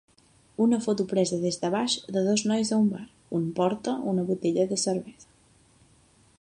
[0.63, 3.03] Una foto presa des de baix de dos nois a un bar,
[3.41, 5.31] un porta una botella de cervesa.